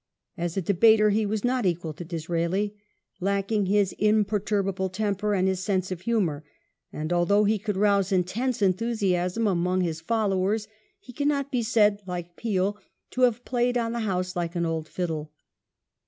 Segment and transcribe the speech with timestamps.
[0.35, 2.71] As a debater he was not equal to DisraeH,
[3.19, 6.43] lacking his imperturbable temper and his sense of humour;
[6.91, 10.67] and although he could rouse intense enthusiasm among his folio wei s,
[10.99, 12.79] he cannot be said, like Peel,
[13.11, 15.31] to have" played on the House like an old fiddle